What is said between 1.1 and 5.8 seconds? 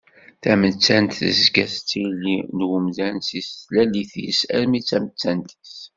tezga d tili n umdan seg tlalit-is, armi d tamettant-is.